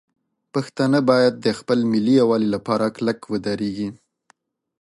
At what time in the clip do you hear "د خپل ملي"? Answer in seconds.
1.39-2.13